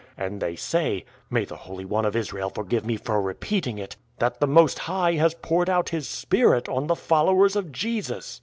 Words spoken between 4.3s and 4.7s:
the